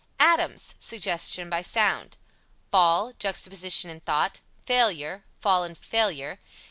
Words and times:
ADAMS 0.19 0.73
Suggestion 0.79 1.47
by 1.47 1.61
sound. 1.61 2.17
Fall 2.71 3.13
Juxtaposition 3.19 3.91
of 3.91 4.01
thought. 4.01 4.41
Failure 4.65 5.25
Fall 5.39 5.63
and 5.63 5.77
failure. 5.77 6.39